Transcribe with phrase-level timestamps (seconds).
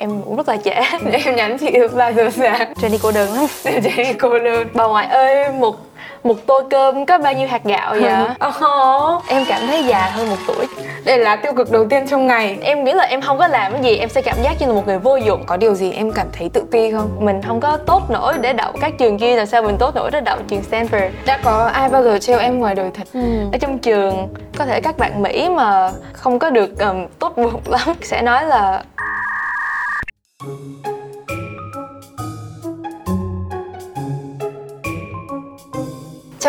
[0.00, 0.70] em cũng rất là trễ
[1.24, 2.72] em nhắn chị 3 giờ sáng.
[2.80, 3.46] Jenny cô đơn lắm.
[3.64, 4.68] Jenny cô đơn.
[4.74, 5.76] Bà ngoại ơi một
[6.24, 8.12] một tô cơm có bao nhiêu hạt gạo vậy?
[8.48, 9.22] Oh.
[9.28, 10.66] em cảm thấy già hơn một tuổi.
[11.04, 12.58] Đây là tiêu cực đầu tiên trong ngày.
[12.62, 14.72] Em nghĩ là em không có làm cái gì em sẽ cảm giác như là
[14.72, 15.44] một người vô dụng.
[15.46, 17.10] Có điều gì em cảm thấy tự ti không?
[17.20, 20.10] Mình không có tốt nổi để đậu các trường kia là sao mình tốt nổi
[20.10, 21.10] để đậu trường Stanford?
[21.26, 23.08] Đã có ai bao giờ trêu em ngoài đời thật?
[23.12, 23.20] Ừ.
[23.52, 24.28] ở trong trường
[24.58, 28.46] có thể các bạn Mỹ mà không có được um, tốt bụng lắm sẽ nói
[28.46, 28.82] là
[30.40, 30.46] Chào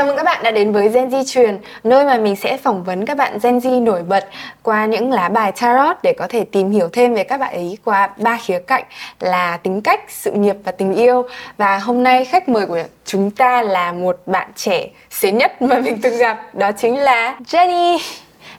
[0.05, 3.05] mừng các bạn đã đến với Gen Z truyền, nơi mà mình sẽ phỏng vấn
[3.05, 4.27] các bạn Gen Z nổi bật
[4.63, 7.77] qua những lá bài tarot để có thể tìm hiểu thêm về các bạn ấy
[7.85, 8.83] qua ba khía cạnh
[9.19, 11.23] là tính cách, sự nghiệp và tình yêu.
[11.57, 15.79] Và hôm nay khách mời của chúng ta là một bạn trẻ xế nhất mà
[15.79, 17.99] mình từng gặp, đó chính là Jenny.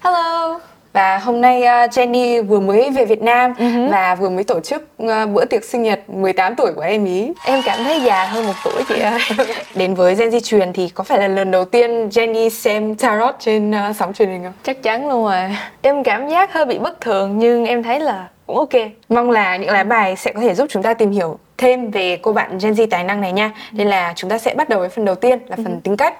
[0.01, 0.59] Hello
[0.93, 3.91] và hôm nay uh, Jenny vừa mới về Việt Nam uh-huh.
[3.91, 7.33] và vừa mới tổ chức uh, bữa tiệc sinh nhật 18 tuổi của em ý.
[7.45, 9.21] Em cảm thấy già hơn một tuổi chị ơi.
[9.75, 13.35] Đến với Gen Z truyền thì có phải là lần đầu tiên Jenny xem tarot
[13.39, 14.53] trên uh, sóng truyền hình không?
[14.63, 15.57] Chắc chắn luôn rồi.
[15.83, 18.83] Em cảm giác hơi bị bất thường nhưng em thấy là cũng ok.
[19.09, 22.19] Mong là những lá bài sẽ có thể giúp chúng ta tìm hiểu thêm về
[22.23, 23.51] cô bạn Gen Z tài năng này nha.
[23.73, 25.81] Nên là chúng ta sẽ bắt đầu với phần đầu tiên là phần uh-huh.
[25.81, 26.15] tính cách.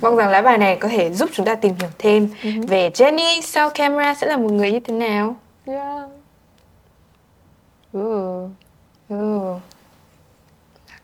[0.00, 2.66] Mong rằng lá bài này có thể giúp chúng ta tìm hiểu thêm uh-huh.
[2.68, 5.36] về Jenny sau camera sẽ là một người như thế nào.
[5.66, 6.08] Yeah.
[7.96, 8.50] Ooh.
[9.12, 9.60] Ooh.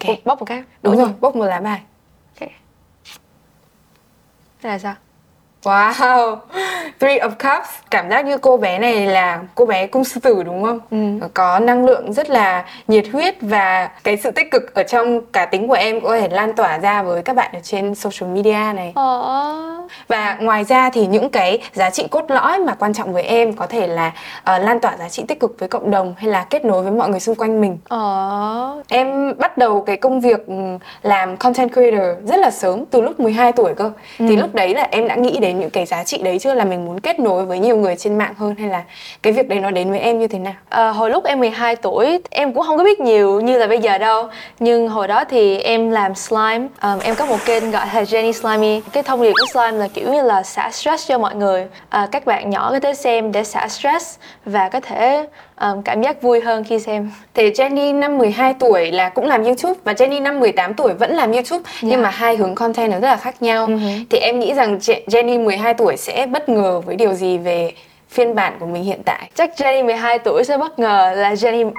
[0.01, 0.63] Ok, bóc một cái.
[0.83, 1.83] Đúng, Đúng rồi, bóc một lá bài.
[2.41, 2.49] Ok.
[4.63, 4.95] Thế là sao?
[5.65, 6.37] Wow,
[7.01, 10.43] Three of Cups Cảm giác như cô bé này là cô bé cung sư tử
[10.43, 10.81] đúng không?
[10.91, 11.29] Ừ.
[11.35, 15.47] Có năng lượng rất là nhiệt huyết Và cái sự tích cực ở trong cá
[15.47, 18.73] tính của em Có thể lan tỏa ra với các bạn ở trên social media
[18.75, 19.89] này ờ.
[20.09, 23.53] Và ngoài ra thì những cái giá trị cốt lõi mà quan trọng với em
[23.53, 26.47] Có thể là uh, lan tỏa giá trị tích cực với cộng đồng Hay là
[26.51, 28.83] kết nối với mọi người xung quanh mình ờ.
[28.89, 30.55] Em bắt đầu cái công việc ừ,
[31.03, 34.27] làm content creator rất là sớm Từ lúc 12 tuổi cơ ừ.
[34.29, 36.65] Thì lúc đấy là em đã nghĩ đến những cái giá trị đấy chưa là
[36.65, 38.83] mình muốn kết nối với nhiều người trên mạng hơn hay là
[39.23, 40.55] cái việc đấy nó đến với em như thế nào?
[40.69, 43.79] À, hồi lúc em 12 tuổi em cũng không có biết nhiều như là bây
[43.79, 44.29] giờ đâu.
[44.61, 46.67] Nhưng hồi đó thì em làm slime.
[46.79, 48.81] À, em có một kênh gọi là Jenny Slimy.
[48.93, 51.67] Cái thông điệp của slime là kiểu như là xả stress cho mọi người.
[51.89, 55.27] À, các bạn nhỏ có thể xem để xả stress và có thể
[55.61, 57.11] um, cảm giác vui hơn khi xem.
[57.35, 61.11] Thì Jenny năm 12 tuổi là cũng làm YouTube và Jenny năm 18 tuổi vẫn
[61.13, 61.83] làm YouTube yeah.
[61.83, 63.67] nhưng mà hai hướng content nó rất là khác nhau.
[63.67, 64.05] Uh-huh.
[64.11, 67.73] Thì em nghĩ rằng Jenny 12 tuổi sẽ bất ngờ với điều gì về
[68.09, 69.31] phiên bản của mình hiện tại?
[69.35, 71.71] Chắc Jenny 12 tuổi sẽ bất ngờ là Jenny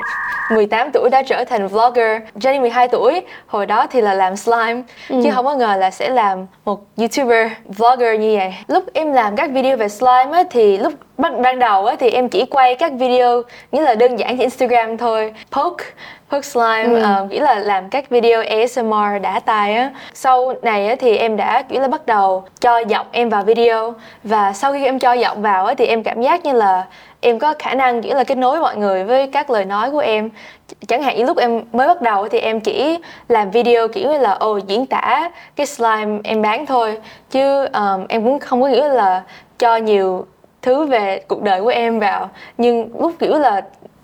[0.51, 2.21] 18 tuổi đã trở thành vlogger.
[2.35, 5.21] Jenny 12 tuổi hồi đó thì là làm slime ừ.
[5.23, 8.53] chứ không có ngờ là sẽ làm một YouTuber, vlogger như vậy.
[8.67, 12.09] Lúc em làm các video về slime á, thì lúc ban, ban đầu á, thì
[12.09, 15.85] em chỉ quay các video nghĩa là đơn giản trên Instagram thôi, poke
[16.29, 17.23] poke slime ừ.
[17.23, 21.37] uh, nghĩa là làm các video ASMR đã tài á sau này á, thì em
[21.37, 23.93] đã kiểu là bắt đầu cho giọng em vào video
[24.23, 26.85] và sau khi em cho giọng vào á, thì em cảm giác như là
[27.21, 29.99] em có khả năng kiểu là kết nối mọi người với các lời nói của
[29.99, 30.29] em
[30.87, 34.17] chẳng hạn như lúc em mới bắt đầu thì em chỉ làm video kiểu như
[34.17, 36.97] là ồ diễn tả cái slime em bán thôi.
[37.31, 39.23] Chứ um, em cũng không có nghĩa là
[39.59, 40.25] cho nhiều
[40.61, 42.29] thứ về cuộc đời của em vào.
[42.57, 43.61] Nhưng lúc kiểu là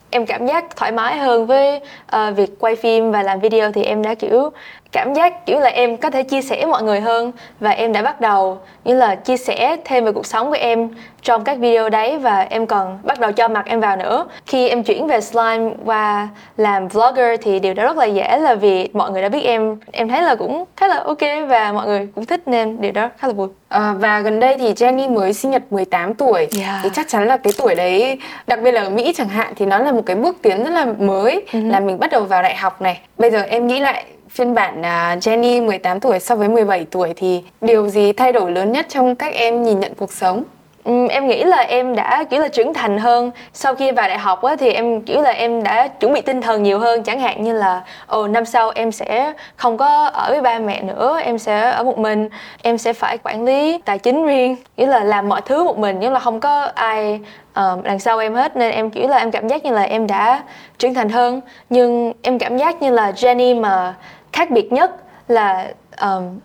[0.10, 1.82] em cảm giác thoải mái hơn với
[2.16, 4.50] uh, việc quay phim và làm video thì em đã kiểu
[4.91, 8.02] cảm giác kiểu là em có thể chia sẻ mọi người hơn và em đã
[8.02, 10.90] bắt đầu như là chia sẻ thêm về cuộc sống của em
[11.22, 14.25] trong các video đấy và em còn bắt đầu cho mặt em vào nữa.
[14.46, 18.56] Khi em chuyển về slime qua làm vlogger thì điều đó rất là dễ là
[18.56, 19.80] vì mọi người đã biết em.
[19.91, 23.09] Em thấy là cũng khá là ok và mọi người cũng thích nên điều đó
[23.18, 23.47] khá là vui.
[23.69, 26.47] À, và gần đây thì Jenny mới sinh nhật 18 tuổi.
[26.59, 26.80] Yeah.
[26.84, 29.66] thì chắc chắn là cái tuổi đấy đặc biệt là ở Mỹ chẳng hạn thì
[29.66, 31.46] nó là một cái bước tiến rất là mới.
[31.51, 31.72] Uh-huh.
[31.72, 33.00] là mình bắt đầu vào đại học này.
[33.18, 37.14] Bây giờ em nghĩ lại phiên bản à, Jenny 18 tuổi so với 17 tuổi
[37.16, 40.44] thì điều gì thay đổi lớn nhất trong cách em nhìn nhận cuộc sống?
[40.84, 43.31] Um, em nghĩ là em đã kiểu là trưởng thành hơn.
[43.54, 46.42] Sau khi vào đại học á, thì em kiểu là em đã chuẩn bị tinh
[46.42, 47.04] thần nhiều hơn.
[47.04, 50.81] Chẳng hạn như là ồ năm sau em sẽ không có ở với ba mẹ
[50.81, 52.30] nữa em sẽ ở một mình.
[52.62, 56.00] Em sẽ phải quản lý tài chính riêng nghĩa là làm mọi thứ một mình
[56.00, 57.19] nhưng là không có ai
[57.50, 58.57] uh, đằng sau em hết.
[58.57, 60.44] Nên em kiểu là em cảm giác như là em đã
[60.78, 61.42] trưởng thành hơn.
[61.69, 63.95] Nhưng em cảm giác như là Jenny mà
[64.33, 64.92] khác biệt nhất
[65.28, 66.39] là um,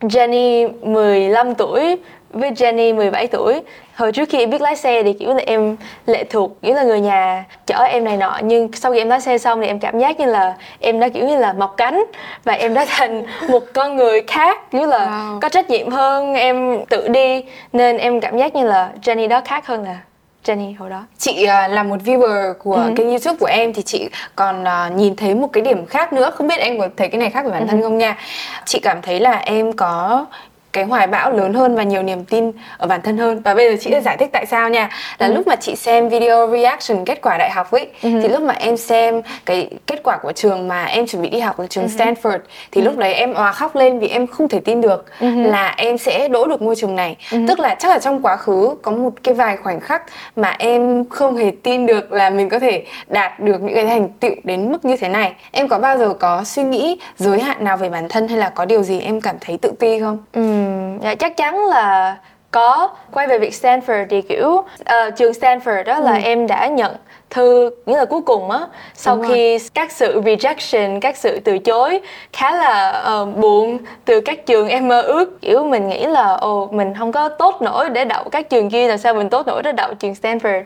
[0.00, 1.96] Jenny 15 tuổi
[2.32, 3.60] với Jenny 17 tuổi
[3.94, 6.82] hồi trước khi em biết lái xe thì kiểu là em lệ thuộc kiểu là
[6.82, 9.80] người nhà chở em này nọ nhưng sau khi em lái xe xong thì em
[9.80, 12.04] cảm giác như là em đã kiểu như là mọc cánh
[12.44, 15.40] và em đã thành một con người khác kiểu là wow.
[15.40, 19.40] có trách nhiệm hơn em tự đi nên em cảm giác như là Jenny đó
[19.44, 19.98] khác hơn là
[20.44, 22.96] Jenny hồi đó chị uh, là một viewer của uh-huh.
[22.96, 26.30] kênh youtube của em thì chị còn uh, nhìn thấy một cái điểm khác nữa
[26.34, 27.68] không biết em có thấy cái này khác với bản uh-huh.
[27.68, 28.16] thân không nha
[28.64, 30.26] chị cảm thấy là em có
[30.72, 33.70] cái hoài bão lớn hơn và nhiều niềm tin ở bản thân hơn và bây
[33.70, 35.32] giờ chị sẽ giải thích tại sao nha là ừ.
[35.32, 38.10] lúc mà chị xem video reaction kết quả đại học ấy ừ.
[38.22, 41.40] thì lúc mà em xem cái kết quả của trường mà em chuẩn bị đi
[41.40, 41.90] học là trường ừ.
[41.98, 42.38] Stanford
[42.72, 42.84] thì ừ.
[42.84, 45.42] lúc đấy em òa khóc lên vì em không thể tin được ừ.
[45.42, 47.38] là em sẽ đỗ được ngôi trường này ừ.
[47.48, 50.02] tức là chắc là trong quá khứ có một cái vài khoảnh khắc
[50.36, 54.08] mà em không hề tin được là mình có thể đạt được những cái thành
[54.20, 57.64] tựu đến mức như thế này em có bao giờ có suy nghĩ giới hạn
[57.64, 60.18] nào về bản thân hay là có điều gì em cảm thấy tự ti không?
[60.32, 60.59] Ừ
[61.18, 62.16] chắc chắn là
[62.50, 66.20] có quay về việc Stanford thì kiểu uh, trường Stanford đó là ừ.
[66.22, 66.96] em đã nhận
[67.30, 68.60] thư nghĩa là cuối cùng á
[68.94, 69.68] sau Đúng khi rồi.
[69.74, 72.00] các sự rejection các sự từ chối
[72.32, 76.68] khá là uh, buồn từ các trường em mơ ước kiểu mình nghĩ là ồ
[76.72, 79.62] mình không có tốt nổi để đậu các trường kia làm sao mình tốt nổi
[79.62, 80.62] để đậu trường Stanford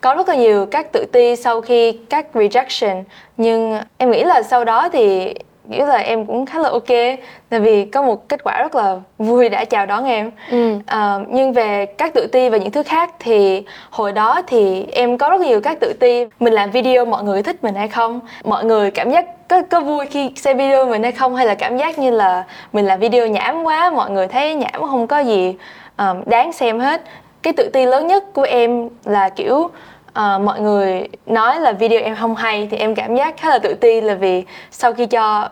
[0.00, 3.02] có rất là nhiều các tự ti sau khi các rejection
[3.36, 5.34] nhưng em nghĩ là sau đó thì
[5.72, 7.18] kiểu là em cũng khá là ok
[7.48, 10.30] tại vì có một kết quả rất là vui đã chào đón em.
[10.50, 10.78] Ừ.
[10.86, 15.18] à, nhưng về các tự ti và những thứ khác thì hồi đó thì em
[15.18, 16.24] có rất nhiều các tự ti.
[16.40, 18.20] Mình làm video mọi người thích mình hay không?
[18.44, 21.36] Mọi người cảm giác có có vui khi xem video mình hay không?
[21.36, 24.82] Hay là cảm giác như là mình làm video nhảm quá mọi người thấy nhảm
[24.82, 25.54] không có gì
[25.98, 27.02] um, đáng xem hết?
[27.42, 29.70] Cái tự ti lớn nhất của em là kiểu
[30.16, 33.58] uh, mọi người nói là video em không hay thì em cảm giác khá là
[33.58, 35.48] tự ti là vì sau khi cho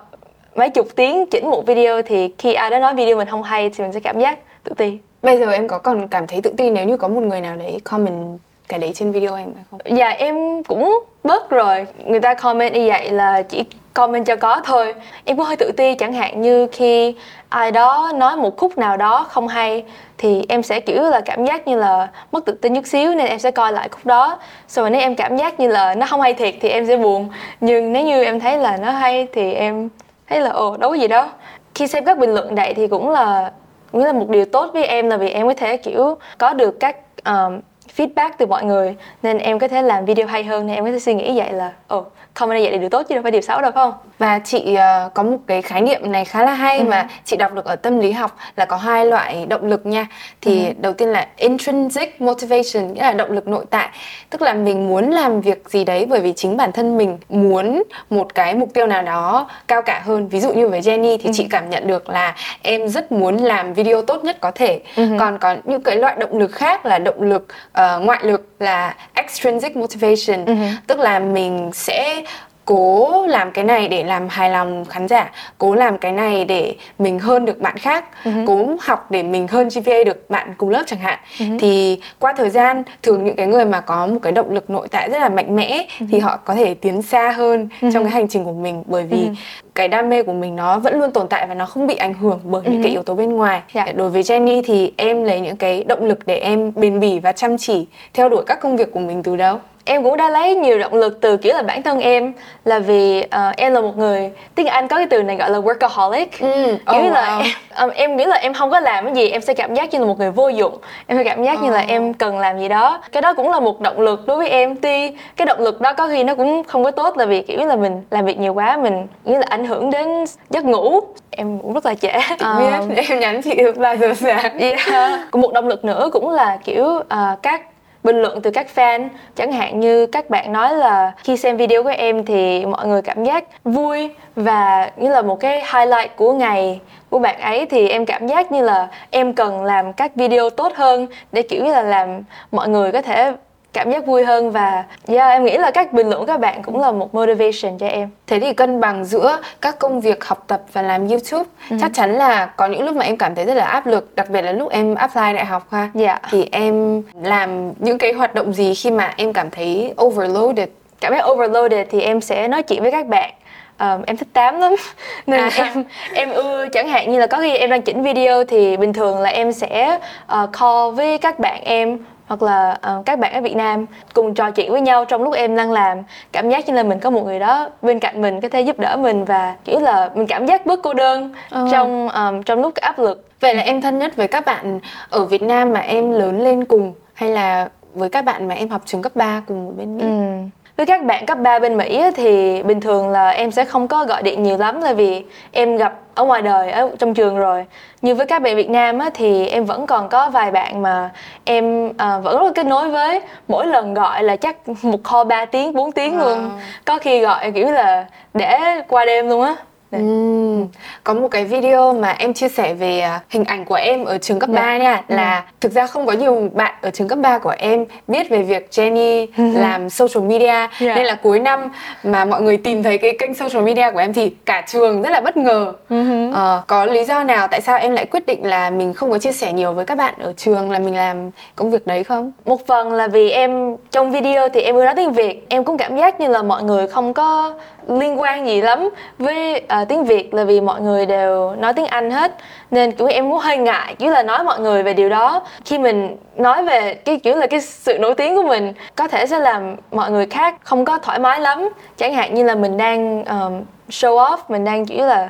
[0.55, 3.71] mấy chục tiếng chỉnh một video thì khi ai đó nói video mình không hay
[3.71, 4.99] thì mình sẽ cảm giác tự ti.
[5.23, 7.57] Bây giờ em có còn cảm thấy tự ti nếu như có một người nào
[7.57, 8.39] đấy comment
[8.69, 9.81] cái đấy trên video em hay không?
[9.97, 11.87] Dạ em cũng bớt rồi.
[12.05, 13.65] Người ta comment như vậy là chỉ
[13.95, 14.95] comment cho có thôi.
[15.25, 17.15] Em cũng hơi tự ti chẳng hạn như khi
[17.49, 19.85] ai đó nói một khúc nào đó không hay
[20.19, 23.27] thì em sẽ kiểu là cảm giác như là mất tự tin chút xíu nên
[23.27, 24.39] em sẽ coi lại khúc đó.
[24.69, 27.29] Rồi nếu em cảm giác như là nó không hay thiệt thì em sẽ buồn.
[27.61, 29.89] Nhưng nếu như em thấy là nó hay thì em
[30.29, 31.29] thấy là ồ đâu có gì đó
[31.75, 33.53] khi xem các bình luận vậy thì cũng là
[33.93, 36.81] cũng là một điều tốt với em là vì em có thể kiểu có được
[36.81, 37.61] các um,
[37.97, 38.97] feedback từ mọi người.
[39.23, 41.53] Nên em có thể làm video hay hơn nên em có thể suy nghĩ vậy
[41.53, 43.85] là ồ oh, comment vậy là điều tốt chứ đâu phải điều xấu đâu phải
[43.85, 44.77] không và chị
[45.07, 46.85] uh, có một cái khái niệm này khá là hay ừ.
[46.85, 50.07] mà chị đọc được ở tâm lý học là có hai loại động lực nha
[50.41, 50.73] thì ừ.
[50.79, 53.89] đầu tiên là intrinsic motivation nghĩa là động lực nội tại
[54.31, 57.83] tức là mình muốn làm việc gì đấy bởi vì chính bản thân mình muốn
[58.11, 61.25] một cái mục tiêu nào đó cao cả hơn ví dụ như với Jenny thì
[61.25, 61.31] ừ.
[61.35, 65.09] chị cảm nhận được là em rất muốn làm video tốt nhất có thể ừ.
[65.19, 68.95] còn có những cái loại động lực khác là động lực uh, ngoại lực là
[69.15, 70.55] extrinsic motivation ừ.
[70.87, 72.24] tức là mình sẽ
[72.65, 76.75] cố làm cái này để làm hài lòng khán giả cố làm cái này để
[76.99, 78.47] mình hơn được bạn khác uh-huh.
[78.47, 81.59] cố học để mình hơn GPA được bạn cùng lớp chẳng hạn uh-huh.
[81.59, 84.89] thì qua thời gian thường những cái người mà có một cái động lực nội
[84.91, 86.07] tại rất là mạnh mẽ uh-huh.
[86.11, 87.93] thì họ có thể tiến xa hơn uh-huh.
[87.93, 89.35] trong cái hành trình của mình bởi vì uh-huh.
[89.75, 92.15] cái đam mê của mình nó vẫn luôn tồn tại và nó không bị ảnh
[92.15, 92.71] hưởng bởi uh-huh.
[92.71, 93.87] những cái yếu tố bên ngoài yeah.
[93.87, 93.93] Dạ.
[93.93, 97.33] đối với Jenny thì em lấy những cái động lực để em bền bỉ và
[97.33, 100.55] chăm chỉ theo đuổi các công việc của mình từ đâu em cũng đã lấy
[100.55, 102.33] nhiều động lực từ kiểu là bản thân em
[102.65, 105.59] là vì uh, em là một người tiếng anh có cái từ này gọi là
[105.59, 106.77] workaholic ừ.
[106.93, 107.43] kiểu oh, là wow.
[107.75, 109.93] em, um, em nghĩ là em không có làm cái gì em sẽ cảm giác
[109.93, 111.65] như là một người vô dụng em sẽ cảm giác oh.
[111.65, 114.37] như là em cần làm gì đó cái đó cũng là một động lực đối
[114.37, 117.25] với em tuy cái động lực đó có khi nó cũng không có tốt là
[117.25, 120.65] vì kiểu là mình làm việc nhiều quá mình nghĩ là ảnh hưởng đến giấc
[120.65, 125.35] ngủ em cũng rất là trễ um, em nhắn chị ba giờ sáng yeah.
[125.35, 127.61] một động lực nữa cũng là kiểu uh, các
[128.05, 129.09] bình luận từ các fan.
[129.37, 133.03] Chẳng hạn như các bạn nói là khi xem video của em thì mọi người
[133.03, 136.81] cảm giác vui và như là một cái highlight của ngày
[137.11, 137.67] của bạn ấy.
[137.67, 141.65] Thì em cảm giác như là em cần làm các video tốt hơn để kiểu
[141.65, 143.33] như là làm mọi người có thể
[143.75, 146.63] cảm giác vui hơn và yeah, em nghĩ là các bình luận của các bạn
[146.63, 150.45] cũng là một motivation cho em thế thì cân bằng giữa các công việc học
[150.47, 151.77] tập và làm youtube ừ.
[151.81, 154.31] chắc chắn là có những lúc mà em cảm thấy rất là áp lực đặc
[154.31, 156.23] biệt là lúc em apply đại học ha yeah.
[156.31, 160.69] thì em làm những cái hoạt động gì khi mà em cảm thấy overloaded
[161.01, 163.31] cảm thấy overloaded thì em sẽ nói chuyện với các bạn
[163.79, 164.75] um, em thích tám lắm
[165.27, 165.51] nên à.
[165.57, 168.93] em em ưa chẳng hạn như là có khi em đang chỉnh video thì bình
[168.93, 169.99] thường là em sẽ
[170.43, 174.35] uh, call với các bạn em hoặc là uh, các bạn ở Việt Nam cùng
[174.35, 175.99] trò chuyện với nhau trong lúc em đang làm
[176.33, 178.79] cảm giác như là mình có một người đó bên cạnh mình có thể giúp
[178.79, 181.69] đỡ mình và kiểu là mình cảm giác bớt cô đơn uh.
[181.73, 185.25] trong um, trong lúc áp lực vậy là em thân nhất với các bạn ở
[185.25, 188.83] Việt Nam mà em lớn lên cùng hay là với các bạn mà em học
[188.87, 190.05] trường cấp 3 cùng ở bên Mỹ?
[190.05, 190.49] Ừ.
[190.77, 194.05] Với các bạn cấp 3 bên Mỹ thì bình thường là em sẽ không có
[194.05, 197.65] gọi điện nhiều lắm tại vì em gặp ở ngoài đời ở trong trường rồi.
[198.03, 201.11] Như với các bạn Việt Nam á, thì em vẫn còn có vài bạn mà
[201.45, 203.21] em à, vẫn rất kết nối với.
[203.49, 206.19] Mỗi lần gọi là chắc một call 3 tiếng, 4 tiếng wow.
[206.19, 206.51] luôn.
[206.85, 209.57] Có khi gọi kiểu là để qua đêm luôn á.
[209.97, 210.69] Uhm,
[211.05, 214.19] có một cái video mà em chia sẻ về à, hình ảnh của em ở
[214.19, 214.65] trường cấp yeah.
[214.65, 215.43] 3 nha là ừ.
[215.61, 218.69] thực ra không có nhiều bạn ở trường cấp 3 của em biết về việc
[218.71, 220.71] Jenny làm social media yeah.
[220.81, 221.71] nên là cuối năm
[222.05, 225.11] mà mọi người tìm thấy cái kênh social media của em thì cả trường rất
[225.11, 225.73] là bất ngờ.
[225.91, 226.59] Uh-huh.
[226.59, 229.19] Uh, có lý do nào tại sao em lại quyết định là mình không có
[229.19, 232.33] chia sẻ nhiều với các bạn ở trường là mình làm công việc đấy không?
[232.45, 235.79] Một phần là vì em trong video thì em vừa nói tiếng Việt, em cũng
[235.79, 237.55] cảm giác như là mọi người không có
[237.89, 238.89] liên quan gì lắm
[239.19, 242.33] với uh, tiếng Việt là vì mọi người đều nói tiếng Anh hết.
[242.71, 245.43] Nên kiểu em cũng hơi ngại kiểu là nói mọi người về điều đó.
[245.65, 249.27] Khi mình nói về cái kiểu là cái sự nổi tiếng của mình có thể
[249.27, 251.69] sẽ làm mọi người khác không có thoải mái lắm.
[251.97, 255.29] Chẳng hạn như là mình đang um, show off mình đang kiểu là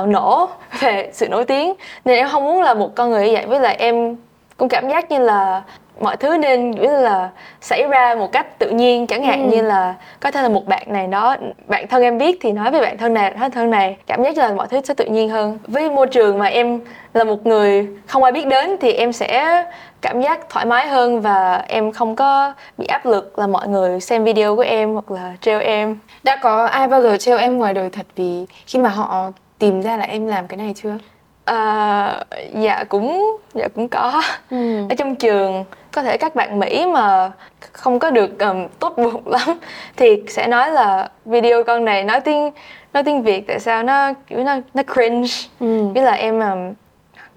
[0.00, 0.48] uh, nổ
[0.80, 1.74] về sự nổi tiếng.
[2.04, 3.46] Nên em không muốn là một con người như vậy.
[3.46, 4.16] Với lại em
[4.56, 5.62] cũng cảm giác như là
[6.02, 7.30] mọi thứ nên kiểu là
[7.60, 9.56] xảy ra một cách tự nhiên chẳng hạn ừ.
[9.56, 12.70] như là có thể là một bạn này đó bạn thân em biết thì nói
[12.70, 15.28] với bạn thân này nói thân này cảm giác là mọi thứ sẽ tự nhiên
[15.28, 16.80] hơn với môi trường mà em
[17.14, 19.64] là một người không ai biết đến thì em sẽ
[20.00, 24.00] cảm giác thoải mái hơn và em không có bị áp lực là mọi người
[24.00, 27.58] xem video của em hoặc là treo em đã có ai bao giờ treo em
[27.58, 30.98] ngoài đời thật vì khi mà họ tìm ra là em làm cái này chưa
[31.44, 34.86] À, dạ cũng dạ cũng có ừ.
[34.88, 37.30] ở trong trường có thể các bạn Mỹ mà
[37.72, 39.58] không có được um, tốt bụng lắm
[39.96, 42.50] thì sẽ nói là video con này nói tiếng
[42.92, 45.28] nói tiếng Việt tại sao nó kiểu nó nó cringe.
[45.60, 45.92] Ừ.
[45.94, 46.74] là em um,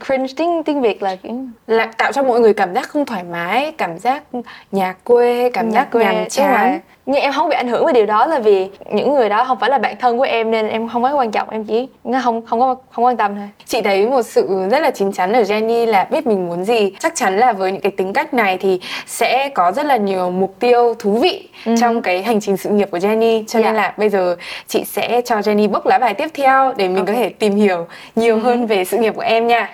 [0.06, 1.32] cringe tiếng tiếng Việt là kiểu
[1.68, 4.24] là tạo cho mọi người cảm giác không thoải mái cảm giác
[4.72, 7.94] nhà quê cảm nhà giác quê, nhàm chán nhưng em không bị ảnh hưởng với
[7.94, 10.68] điều đó là vì những người đó không phải là bạn thân của em nên
[10.68, 11.88] em không quá quan trọng em chỉ
[12.24, 15.34] không không có không quan tâm thôi chị thấy một sự rất là chín chắn
[15.34, 18.34] ở Jenny là biết mình muốn gì chắc chắn là với những cái tính cách
[18.34, 21.78] này thì sẽ có rất là nhiều mục tiêu thú vị uh-huh.
[21.82, 23.66] trong cái hành trình sự nghiệp của Jenny cho yeah.
[23.66, 23.82] nên dạ.
[23.82, 24.36] là bây giờ
[24.68, 27.16] chị sẽ cho Jenny bốc lá bài tiếp theo để mình okay.
[27.16, 28.42] có thể tìm hiểu nhiều uh-huh.
[28.42, 29.70] hơn về sự nghiệp của em nha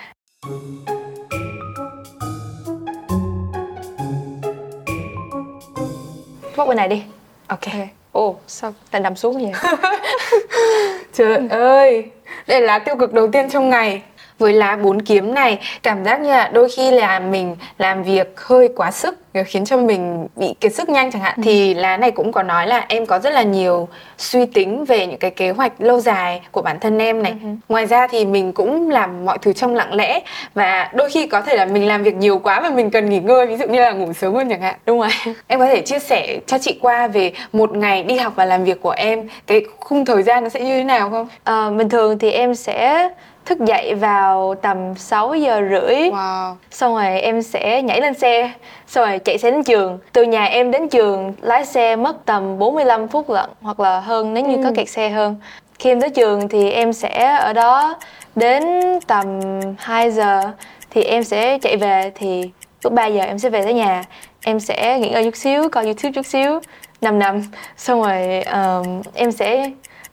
[6.58, 7.04] bốc bên này đi
[7.52, 7.88] ok.
[8.12, 9.72] Ồ oh, sao lại nằm xuống vậy?
[11.14, 12.06] Trời ơi.
[12.48, 14.02] Đây là tiêu cực đầu tiên trong ngày
[14.42, 18.34] với lá bốn kiếm này cảm giác như là đôi khi là mình làm việc
[18.36, 21.34] hơi quá sức khiến cho mình bị kiệt sức nhanh chẳng hạn.
[21.38, 21.42] Ừ.
[21.46, 25.08] thì lá này cũng có nói là em có rất là nhiều suy tính về
[25.08, 27.34] những cái kế hoạch lâu dài của bản thân em này.
[27.44, 27.48] Ừ.
[27.70, 30.20] ngoài ra thì mình cũng làm mọi thứ trong lặng lẽ
[30.54, 33.20] và đôi khi có thể là mình làm việc nhiều quá mà mình cần nghỉ
[33.20, 34.76] ngơi ví dụ như là ngủ sớm hơn chẳng hạn.
[34.86, 35.10] Đúng rồi.
[35.48, 38.64] Em có thể chia sẻ cho chị qua về một ngày đi học và làm
[38.64, 41.28] việc của em cái khung thời gian nó sẽ như thế nào không?
[41.44, 43.10] À, bình thường thì em sẽ
[43.52, 45.96] thức dậy vào tầm 6 giờ rưỡi.
[45.96, 46.56] Wow.
[46.72, 48.52] xong rồi em sẽ nhảy lên xe
[48.88, 50.00] xong rồi chạy xe đến trường.
[50.14, 54.34] Từ nhà em đến trường lái xe mất tầm 45 phút lận hoặc là hơn
[54.34, 54.62] nếu như ừ.
[54.64, 55.36] có kẹt xe hơn.
[55.80, 57.96] Khi em tới trường thì em sẽ ở đó
[58.36, 58.64] đến
[59.08, 59.40] tầm
[59.78, 60.42] 2 giờ
[60.90, 62.50] thì em sẽ chạy về thì
[62.84, 64.04] lúc 3 giờ em sẽ về tới nhà.
[64.46, 66.60] Em sẽ nghỉ ngơi chút xíu coi youtube chút xíu
[67.02, 67.42] nằm nằm
[67.78, 69.72] xong rồi um, em sẽ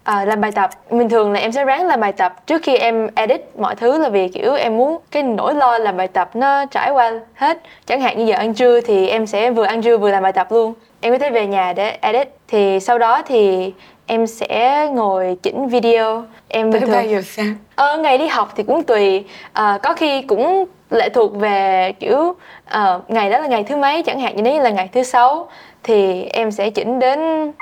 [0.09, 0.71] à, làm bài tập.
[0.91, 3.99] Bình thường là em sẽ ráng làm bài tập trước khi em edit mọi thứ
[3.99, 7.59] là vì kiểu em muốn cái nỗi lo làm bài tập nó trải qua hết.
[7.87, 10.33] Chẳng hạn như giờ ăn trưa thì em sẽ vừa ăn trưa vừa làm bài
[10.33, 10.75] tập luôn.
[11.01, 12.29] Em có thể về nhà để edit.
[12.49, 13.73] Thì sau đó thì
[14.07, 16.25] em sẽ ngồi chỉnh video.
[16.49, 17.55] Em thường bao giờ sáng?
[17.75, 19.25] Ờ, ngày đi học thì cũng tùy.
[19.53, 24.03] À, có khi cũng lệ thuộc về kiểu uh, ngày đó là ngày thứ mấy.
[24.03, 25.49] Chẳng hạn như nếu là ngày thứ sáu
[25.83, 27.53] thì em sẽ chỉnh đến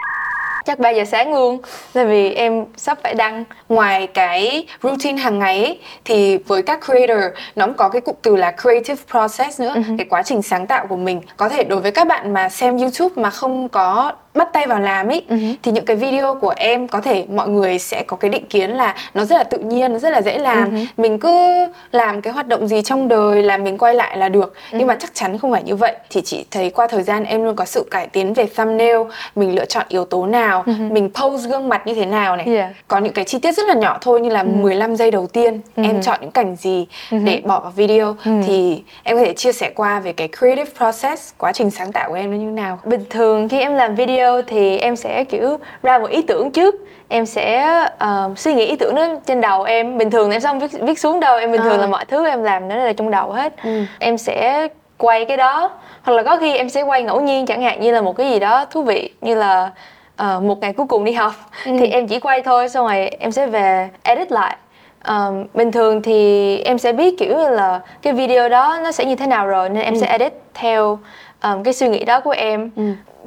[0.66, 1.58] chắc 3 giờ sáng luôn.
[1.94, 3.44] Là vì em sắp phải đăng.
[3.68, 7.24] Ngoài cái routine hàng ngày ấy, thì với các creator
[7.56, 9.96] nó cũng có cái cụm từ là creative process nữa uh-huh.
[9.98, 11.20] cái quá trình sáng tạo của mình.
[11.36, 14.80] Có thể đối với các bạn mà xem youtube mà không có bắt tay vào
[14.80, 15.54] làm ấy uh-huh.
[15.62, 18.70] thì những cái video của em có thể mọi người sẽ có cái định kiến
[18.70, 20.74] là nó rất là tự nhiên nó rất là dễ làm.
[20.74, 20.86] Uh-huh.
[20.96, 24.54] mình cứ làm cái hoạt động gì trong đời là mình quay lại là được.
[24.54, 24.78] Uh-huh.
[24.78, 25.96] nhưng mà chắc chắn không phải như vậy.
[26.10, 28.96] Thì chị thấy qua thời gian em luôn có sự cải tiến về thumbnail
[29.34, 32.46] mình lựa chọn yếu tố nào nào mình pose gương mặt như thế nào này.
[32.46, 32.70] Yeah.
[32.88, 35.60] có những cái chi tiết rất là nhỏ thôi như là 15 giây đầu tiên
[35.74, 38.16] em chọn những cảnh gì để bỏ vào video.
[38.46, 42.08] Thì em có thể chia sẻ qua về cái creative process quá trình sáng tạo
[42.08, 42.78] của em nó như thế nào.
[42.84, 46.74] Bình thường khi em làm video thì em sẽ kiểu ra một ý tưởng trước.
[47.08, 47.66] Em sẽ
[47.98, 49.98] ờ, suy nghĩ ý tưởng đó trên đầu em.
[49.98, 51.38] Bình thường em sẽ không viết, viết xuống đâu.
[51.38, 51.76] Em bình thường À.
[51.78, 53.52] là mọi thứ em làm nó là trong đầu hết.
[53.64, 53.80] Ừ.
[53.98, 54.68] em sẽ
[54.98, 55.70] quay cái đó.
[56.02, 58.30] Hoặc là có khi em sẽ quay ngẫu nhiên chẳng hạn như là một cái
[58.30, 59.70] gì đó thú vị như là
[60.16, 61.32] ờ, một ngày cuối cùng đi học.
[61.64, 64.56] Thì em chỉ quay thôi xong rồi em sẽ về edit lại.
[65.02, 69.04] Ờm, bình thường thì em sẽ biết kiểu như là cái video đó nó sẽ
[69.04, 70.98] như thế nào rồi nên em sẽ edit theo
[71.40, 72.70] ờm, cái suy nghĩ đó của em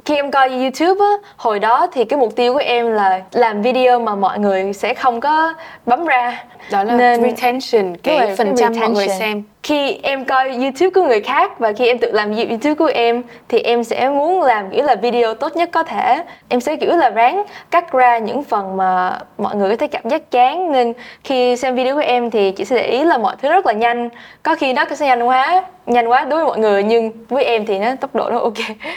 [0.04, 3.62] khi em coi YouTube á hồi đó thì cái mục tiêu của em là làm
[3.62, 5.54] video mà mọi người sẽ không có
[5.86, 6.44] bấm ra.
[6.70, 11.02] Đó là Nên- retention cái phần trăm mọi người xem khi em coi YouTube của
[11.02, 14.70] người khác và khi em tự làm YouTube của em thì em sẽ muốn làm
[14.70, 16.24] kiểu là video tốt nhất có thể.
[16.48, 20.08] Em sẽ kiểu là ráng cắt ra những phần mà mọi người có thể cảm
[20.08, 20.72] giác chán.
[20.72, 20.92] Nên
[21.24, 23.72] khi xem video của em thì chị sẽ để ý là mọi thứ rất là
[23.72, 24.08] nhanh.
[24.42, 27.66] Có khi nó sẽ nhanh quá nhanh quá đối với mọi người nhưng với em
[27.66, 28.54] thì nó tốc độ nó ok.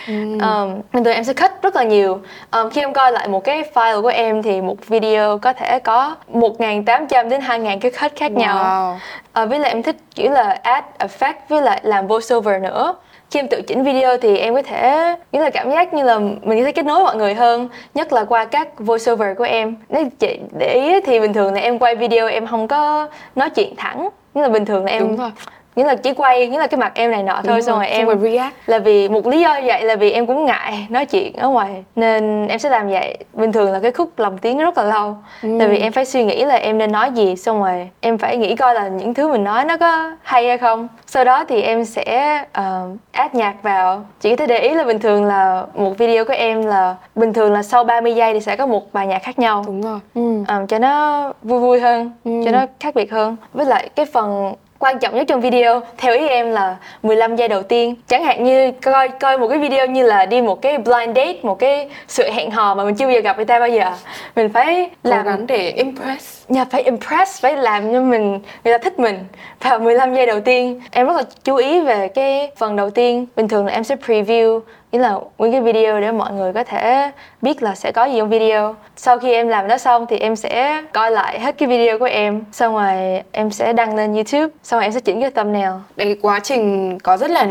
[0.08, 2.20] Um, bình thường em sẽ cut rất là nhiều.
[2.52, 5.80] Um, khi em coi lại một cái file của em thì một video có thể
[5.80, 8.56] có 1.800 đến 2.000 cái cut khác nhau.
[8.56, 8.98] Wow.
[9.34, 12.96] Ờ, với lại em thích kiểu là add effect với lại làm voiceover nữa
[13.34, 16.20] khi em tự chỉnh video thì em có thể nghĩa là cảm giác như là
[16.20, 19.76] mình có thể kết nối mọi người hơn, nhất là qua các voiceover của em
[19.90, 23.50] nếu chị để ý thì bình thường là em quay video em không có nói
[23.50, 25.32] chuyện thẳng, nghĩa là bình thường là em Đúng rồi
[25.76, 27.88] nghĩa là chỉ quay nghĩa là cái mặt em này nọ thôi Đúng xong rồi
[27.88, 28.54] em xong rồi react.
[28.66, 31.84] là vì một lý do vậy là vì em cũng ngại nói chuyện ở ngoài.
[31.96, 33.18] Nên em sẽ làm vậy.
[33.34, 35.18] Bình thường là cái khúc lồng tiếng rất là lâu.
[35.60, 38.38] Tại vì em phải suy nghĩ là em nên nói gì xong rồi em phải
[38.38, 40.88] nghĩ coi là những thứ mình nói nó có hay hay không.
[41.06, 44.06] Sau đó thì em sẽ uh, add nhạc vào.
[44.22, 47.34] Chị có thể để ý là bình thường là một video của em là bình
[47.34, 49.64] thường là sau 30 giây thì sẽ có một bài nhạc khác nhau.
[49.68, 50.00] Đúng rồi.
[50.16, 53.36] Um, cho nó vui vui hơn cho nó khác biệt hơn.
[53.54, 54.54] Với lại cái phần
[54.84, 55.82] quan trọng nhất trong video.
[55.98, 57.96] Theo ý em là 15 giây đầu tiên.
[58.08, 61.36] Chẳng hạn như coi coi một cái video như là đi một cái blind date
[61.42, 63.92] một cái sự hẹn hò mà mình chưa bao giờ gặp người ta bao giờ.
[64.36, 66.46] Mình phải cố làm gắng để impress.
[66.50, 69.20] Nhà phải impress phải làm cho mình người ta thích mình.
[69.62, 73.26] Và 15 giây đầu tiên em rất là chú ý về cái phần đầu tiên.
[73.36, 74.60] Bình thường là em sẽ preview
[74.94, 78.18] nghĩa là nguyên cái video để mọi người có thể biết là sẽ có gì
[78.18, 81.70] trong video sau khi em làm đó xong thì em sẽ coi lại hết cái
[81.70, 85.22] video của em xong rồi em sẽ đăng lên youtube xong rồi em sẽ chỉnh
[85.22, 87.48] cái thumbnail Đấy quá trình có rất là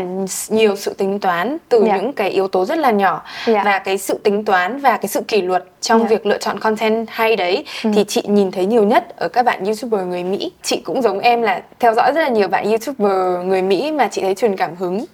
[0.49, 1.95] nhiều sự tính toán từ Dạ.
[1.97, 3.61] những cái yếu tố rất là nhỏ Dạ.
[3.65, 6.07] và cái sự tính toán và cái sự kỷ luật trong Dạ.
[6.09, 9.65] việc lựa chọn content hay đấy thì chị nhìn thấy nhiều nhất ở các bạn
[9.65, 10.51] youtuber người Mỹ.
[10.61, 14.07] Chị cũng giống em là theo dõi rất là nhiều bạn youtuber người Mỹ mà
[14.07, 15.05] chị thấy truyền cảm hứng.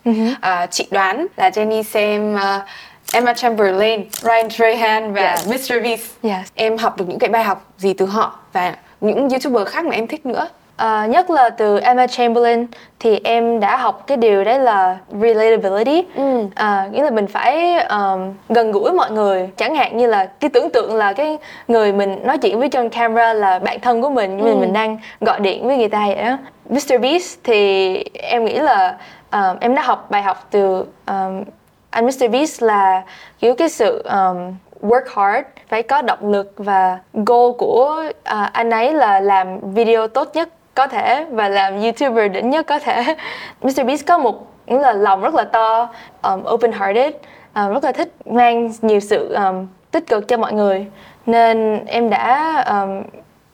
[0.42, 2.66] À, chị đoán là Jenny xem à,
[3.14, 5.48] Emma Chamberlain, Ryan Trahan và Yes.
[5.72, 6.04] Mr Beast.
[6.24, 6.48] Yes.
[6.56, 9.96] Em học được những cái bài học gì từ họ và những youtuber khác mà
[9.96, 10.48] em thích nữa?
[10.78, 12.68] Ờ, nhất là từ Emma Chamberlain
[13.00, 16.46] thì em đã học cái điều đấy là relatability Ừ.
[16.56, 20.50] à, nghĩa là mình phải um, gần gũi mọi người chẳng hạn như là cái
[20.50, 24.10] tưởng tượng là cái người mình nói chuyện với trên camera là bạn thân của
[24.10, 26.38] mình nhưng mà mình đang gọi điện với người ta vậy đó
[26.70, 28.98] Mr Beast thì em nghĩ là
[29.32, 31.44] um, em đã học bài học từ um,
[31.90, 33.04] anh Mr Beast là
[33.40, 38.70] kiểu cái sự um, work hard phải có động lực và goal của uh, anh
[38.70, 43.16] ấy là làm video tốt nhất có thể và làm youtuber đỉnh nhất có thể.
[43.62, 45.90] Mr Beast có một cũng là lòng rất là to
[46.22, 47.14] um, open hearted
[47.56, 50.86] um, rất là thích mang nhiều sự um, tích cực cho mọi người.
[51.26, 53.04] Nên em đã um,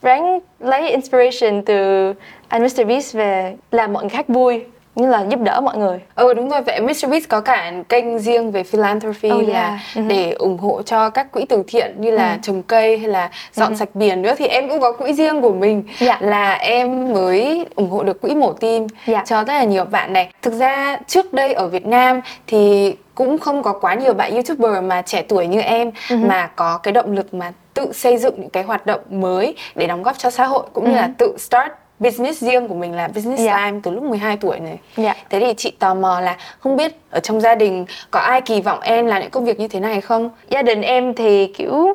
[0.01, 2.13] ráng lấy inspiration từ
[2.47, 5.99] anh Mr Beast về làm mọi người khác vui như là giúp đỡ mọi người
[6.15, 7.09] Ừ đúng rồi, vậy Mr.
[7.09, 9.79] Beast có cả kênh riêng về philanthropy Oh, là yeah.
[9.95, 10.07] Mhm.
[10.07, 13.75] để ủng hộ cho các quỹ từ thiện như là trồng cây hay là dọn
[13.75, 16.17] sạch biển nữa thì em cũng có quỹ riêng của mình Dạ.
[16.21, 19.23] là em mới ủng hộ được quỹ mổ tim Dạ.
[19.25, 20.29] cho rất là nhiều bạn này.
[20.41, 24.83] Thực ra trước đây ở Việt Nam thì cũng không có quá nhiều bạn youtuber
[24.83, 28.49] mà trẻ tuổi như em mà có cái động lực mà tự xây dựng những
[28.49, 31.71] cái hoạt động mới để đóng góp cho xã hội cũng như là tự start
[31.99, 33.57] business riêng của mình là business Dạ.
[33.65, 34.77] time từ lúc 12 tuổi này.
[34.97, 35.15] Dạ.
[35.29, 38.61] Thế thì chị tò mò là không biết ở trong gia đình có ai kỳ
[38.61, 40.29] vọng em làm những công việc như thế này không?
[40.49, 41.93] gia đình em thì kiểu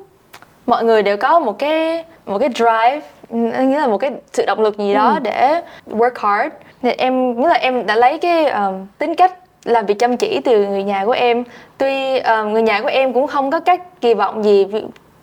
[0.67, 4.61] mọi người đều có một cái một cái drive nghĩa là một cái sự động
[4.61, 8.87] lực gì đó để work hard thì em nghĩa là em đã lấy cái um,
[8.99, 9.35] tính cách
[9.65, 11.45] làm việc chăm chỉ từ người nhà của em
[11.79, 14.67] tuy um, người nhà của em cũng không có các kỳ vọng gì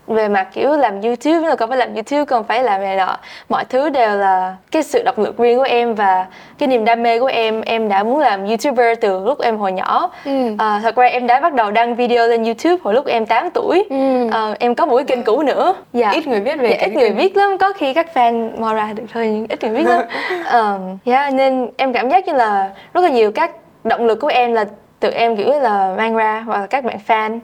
[0.07, 3.17] về mặt kiểu làm youtube là còn phải làm youtube còn phải làm này nọ.
[3.49, 6.25] Mọi thứ đều là cái sự động lực riêng của em và
[6.57, 7.61] cái niềm đam mê của em.
[7.61, 10.11] Em đã muốn làm youtuber từ lúc em hồi nhỏ.
[10.25, 10.31] Ừ.
[10.57, 13.49] à, thật ra em đã bắt đầu đăng video lên youtube hồi lúc em 8
[13.49, 13.85] tuổi.
[13.89, 14.29] Ừ.
[14.31, 15.75] à, em có một cái kênh cũ nữa.
[15.93, 16.11] Dạ.
[16.11, 17.57] ít người biết về dạ, ít người biết lắm.
[17.57, 20.01] Có khi các fan mò ra được thôi nhưng ít người biết lắm.
[20.53, 23.51] Um, yeah, nên em cảm giác như là rất là nhiều các
[23.83, 24.65] động lực của em là
[24.99, 27.39] tự em kiểu là mang ra và các bạn fan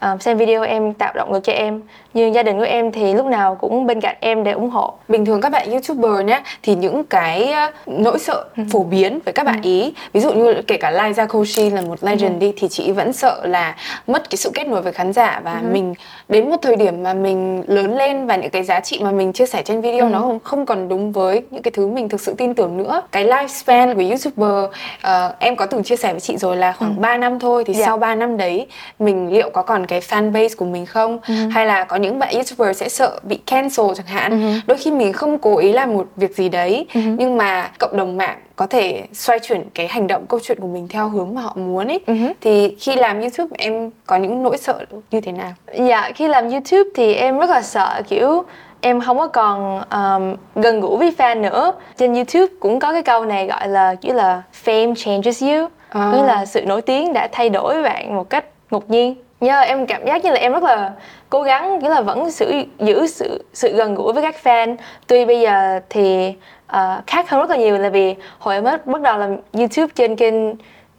[0.00, 1.82] um, xem video em tạo động lực cho em
[2.18, 4.94] nhưng gia đình của em thì lúc nào cũng bên cạnh em để ủng hộ
[5.08, 7.54] bình thường các bạn youtuber nhé thì những cái
[7.86, 8.62] nỗi sợ ừ.
[8.72, 9.70] phổ biến với các bạn ừ.
[9.70, 12.38] ý ví dụ như kể cả Liza Koshy là một legend ừ.
[12.38, 13.76] đi thì chị vẫn sợ là
[14.06, 15.94] mất cái sự kết nối với khán giả và mình
[16.28, 19.32] đến một thời điểm mà mình lớn lên và những cái giá trị mà mình
[19.32, 22.20] chia sẻ trên video nó không không còn đúng với những cái thứ mình thực
[22.20, 24.64] sự tin tưởng nữa cái lifespan của youtuber
[25.06, 27.00] uh, em có từng chia sẻ với chị rồi là khoảng ừ.
[27.00, 27.80] 3 năm thôi thì yeah.
[27.80, 27.86] Dạ.
[27.86, 28.66] sau 3 năm đấy
[28.98, 31.18] mình liệu có còn cái fan base của mình không
[31.50, 34.60] hay là có những bạn youtuber sẽ sợ bị cancel chẳng hạn ừ.
[34.66, 37.00] đôi khi mình không cố ý làm một việc gì đấy ừ.
[37.18, 40.66] nhưng mà cộng đồng mạng có thể xoay chuyển cái hành động câu chuyện của
[40.66, 42.32] mình theo hướng mà họ muốn ấy uh-huh.
[42.40, 46.50] thì khi làm youtube em có những nỗi sợ như thế nào dạ khi làm
[46.50, 48.44] youtube thì em rất là sợ kiểu
[48.80, 53.02] em không có còn um, gần gũi với fan nữa trên youtube cũng có cái
[53.02, 56.12] câu này gọi là kiểu là fame changes you à.
[56.12, 59.86] nghĩa là sự nổi tiếng đã thay đổi bạn một cách ngẫu nhiên yeah, em
[59.86, 60.92] cảm giác như là em rất là
[61.30, 64.76] cố gắng nghĩa là vẫn giữ giữ sự sự gần gũi với các fan.
[65.06, 66.34] Tuy bây giờ thì
[66.72, 69.92] uh, khác hơn rất là nhiều là vì hồi em mới bắt đầu làm youtube
[69.94, 70.34] trên kênh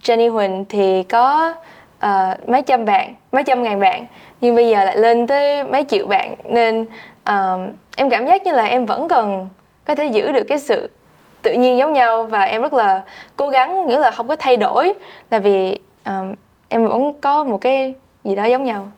[0.04, 1.54] Jenny Huỳnh thì có
[2.06, 4.06] uh, mấy trăm bạn mấy trăm ngàn bạn.
[4.42, 6.82] Nhưng bây giờ lại lên tới mấy triệu bạn nên
[7.30, 7.60] uh,
[7.98, 9.48] em cảm giác như là em vẫn cần
[9.86, 10.90] có thể giữ được cái sự
[11.42, 13.02] tự nhiên giống nhau và em rất là
[13.36, 14.94] cố gắng nghĩa là không có thay đổi.
[15.32, 16.38] Là vì uh,
[16.70, 17.94] em vẫn có một cái
[18.30, 18.92] gì đó giống nhau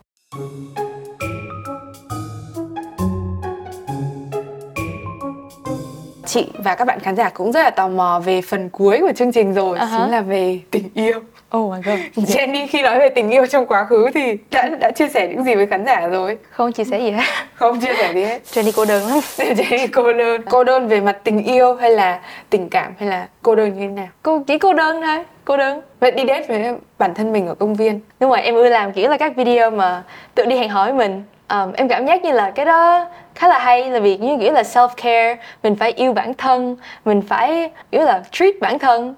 [6.26, 9.12] chị và các bạn khán giả cũng rất là tò mò về phần cuối của
[9.16, 9.98] chương trình rồi uh-huh.
[9.98, 11.20] chính là về tình yêu
[11.56, 12.00] Oh my god.
[12.34, 15.44] Jenny khi nói về tình yêu trong quá khứ thì đã đã chia sẻ những
[15.44, 16.38] gì với khán giả rồi?
[16.50, 17.22] Không chia sẻ gì hết.
[17.54, 18.42] Không chia sẻ gì hết.
[18.52, 19.18] Jenny cô đơn lắm.
[19.36, 20.42] Jenny cô đơn.
[20.50, 23.80] Cô đơn về mặt tình yêu hay là tình cảm hay là cô đơn như
[23.80, 24.08] thế nào?
[24.22, 25.80] Cô chỉ cô đơn thôi, cô đơn.
[26.00, 28.00] Vậy đi date với bản thân mình ở công viên.
[28.20, 30.02] Đúng rồi, em ưa làm kiểu là các video mà
[30.34, 31.22] tự đi hẹn hò với mình.
[31.48, 34.52] Um, em cảm giác như là cái đó khá là hay là việc như kiểu
[34.52, 39.14] là self care mình phải yêu bản thân mình phải kiểu là treat bản thân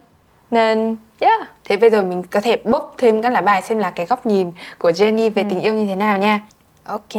[0.50, 3.90] nên yeah thế bây giờ mình có thể bốc thêm các lá bài xem là
[3.90, 5.48] cái góc nhìn của Jenny về ừ.
[5.50, 6.40] tình yêu như thế nào nha
[6.84, 7.14] ok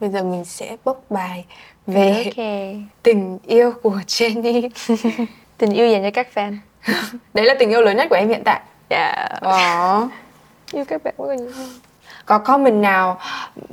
[0.00, 1.44] bây giờ mình sẽ bốc bài
[1.86, 2.82] về okay.
[3.02, 4.68] tình yêu của Jenny
[5.58, 6.56] tình yêu dành cho các fan
[7.34, 8.60] đấy là tình yêu lớn nhất của em hiện tại.
[8.90, 9.40] Dạ yeah.
[9.40, 10.08] Ờ.
[10.72, 11.50] yêu các bạn là nhiều.
[12.26, 13.18] Có comment nào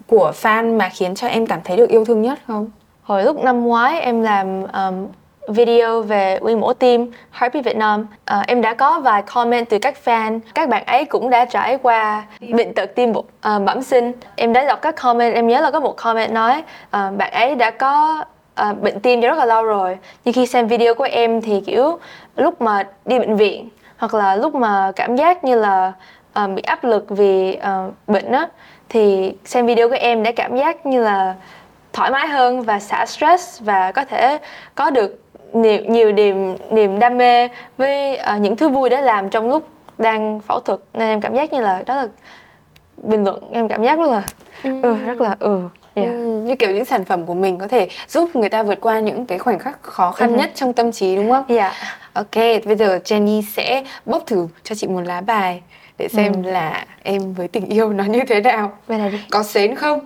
[0.07, 2.69] của fan mà khiến cho em cảm thấy được yêu thương nhất không?
[3.03, 5.07] Hồi lúc năm ngoái em làm um,
[5.47, 9.79] video về quy mổ tim Heartbeat Việt Nam à, em đã có vài comment từ
[9.79, 10.39] các fan.
[10.53, 14.11] Các bạn ấy cũng đã trải qua bệnh tật tim à, bẩm sinh.
[14.35, 17.55] Em đã đọc các comment em nhớ là có một comment nói à, bạn ấy
[17.55, 18.23] đã có
[18.61, 19.97] à, bệnh tim rất là lâu rồi.
[20.25, 21.99] Nhưng khi xem video của em thì kiểu
[22.35, 25.93] lúc mà đi bệnh viện hoặc là lúc mà cảm giác như là
[26.43, 28.47] uh, bị áp lực vì uh, bệnh á
[28.89, 31.35] thì xem video của em để cảm giác như là
[31.93, 34.37] thoải mái hơn và xả stress và có thể
[34.75, 35.19] có được
[35.53, 37.47] nhiều nhiều niềm niềm đam mê
[37.77, 40.79] với uh, những thứ vui để làm trong lúc đang phẫu thuật.
[40.93, 42.07] Nên em cảm giác như là đó là
[42.97, 44.23] bình luận em cảm giác rất là
[44.63, 45.61] ừ, ừ rất là ừ
[45.93, 46.09] Yeah.
[46.09, 48.99] Ừ, như kiểu những sản phẩm của mình có thể giúp người ta vượt qua
[48.99, 50.37] những cái khoảnh khắc khó khăn ừ.
[50.37, 51.45] nhất trong tâm trí đúng không?
[51.49, 51.73] Dạ.
[52.13, 55.61] Ok, bây giờ Jenny sẽ bốc thử cho chị một lá bài
[55.97, 56.51] để xem ừ.
[56.51, 58.71] là em với tình yêu nó như thế nào.
[58.87, 59.17] Này đi.
[59.31, 59.99] Có xến không?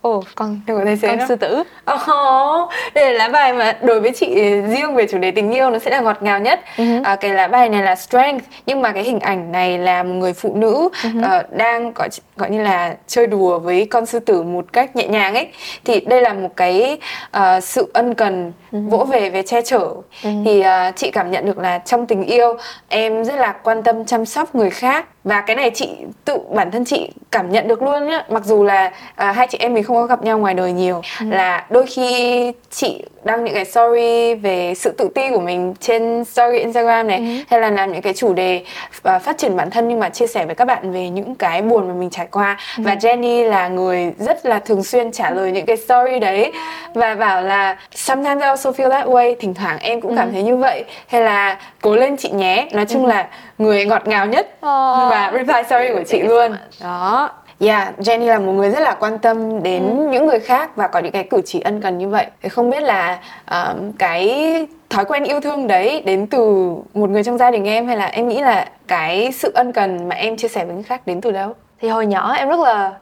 [0.00, 1.28] Ồ, con có thấy xến con không?
[1.28, 1.62] sư tử.
[1.94, 5.70] Oh, đây là lá bài mà đối với chị riêng về chủ đề tình yêu
[5.70, 6.60] nó sẽ là ngọt ngào nhất.
[6.76, 7.04] Uh-huh.
[7.04, 10.14] À, cái lá bài này là strength nhưng mà cái hình ảnh này là một
[10.14, 11.40] người phụ nữ uh-huh.
[11.40, 15.08] uh, đang gọi gọi như là chơi đùa với con sư tử một cách nhẹ
[15.08, 15.48] nhàng ấy.
[15.84, 16.98] Thì đây là một cái
[17.36, 18.88] uh, sự ân cần uh-huh.
[18.90, 19.78] vỗ về về che chở.
[19.78, 20.44] Uh-huh.
[20.44, 22.56] Thì uh, chị cảm nhận được là trong tình yêu
[22.88, 25.88] em rất là quan tâm chăm sóc người khác và cái này chị
[26.24, 29.58] tự bản thân chị cảm nhận được luôn nhá mặc dù là à, hai chị
[29.60, 31.26] em mình không có gặp nhau ngoài đời nhiều ừ.
[31.30, 36.24] là đôi khi chị đăng những cái story về sự tự ti của mình trên
[36.24, 37.24] story Instagram này ừ.
[37.48, 38.64] hay là làm những cái chủ đề
[39.08, 41.62] uh, phát triển bản thân nhưng mà chia sẻ với các bạn về những cái
[41.62, 42.82] buồn mà mình trải qua ừ.
[42.86, 46.52] và Jenny là người rất là thường xuyên trả lời những cái story đấy
[46.94, 50.16] và bảo là sometimes I also feel that way thỉnh thoảng em cũng ừ.
[50.16, 53.08] cảm thấy như vậy hay là cố lên chị nhé nói chung ừ.
[53.08, 55.10] là người ngọt ngào nhất oh.
[55.10, 59.18] và reply story của chị luôn đó Yeah, Jenny là một người rất là quan
[59.18, 60.08] tâm đến ừ.
[60.10, 62.26] những người khác và có những cái cử chỉ ân cần như vậy.
[62.42, 63.18] Thì không biết là
[63.54, 67.86] uh, cái thói quen yêu thương đấy đến từ một người trong gia đình em
[67.86, 70.82] hay là em nghĩ là cái sự ân cần mà em chia sẻ với người
[70.82, 71.54] khác đến từ đâu?
[71.80, 72.92] Thì hồi nhỏ em rất là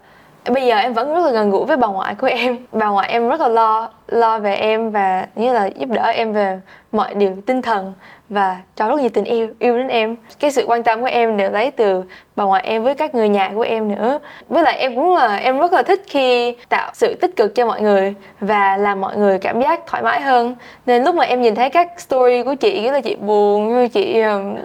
[0.51, 3.09] bây giờ em vẫn rất là gần gũi với bà ngoại của em bà ngoại
[3.09, 6.61] em rất là lo lo về em và như là giúp đỡ em về
[6.93, 7.93] mọi điều tinh thần
[8.29, 10.17] và cho rất nhiều tình yêu yêu đến em.
[10.41, 12.03] Cái sự quan tâm của em đều lấy từ
[12.37, 14.19] bà ngoại em với các người nhà của em nữa.
[14.49, 17.67] Với lại em cũng là em rất là thích khi tạo sự tích cực cho
[17.67, 20.55] mọi người và làm mọi người cảm giác thoải mái hơn.
[20.87, 23.89] Nên lúc mà em nhìn thấy các story của chị kiểu là chị buồn như
[23.89, 24.57] chị um,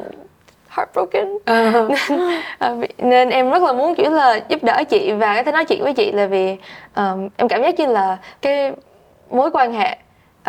[0.69, 1.37] heartbroken.
[1.45, 1.95] Uh-huh.
[2.59, 5.11] nên, uh, nên em rất là muốn kiểu là giúp đỡ chị.
[5.11, 6.57] Và cái thứ nói chuyện với chị là vì
[6.95, 8.71] um, em cảm giác như là cái
[9.29, 9.97] mối quan hệ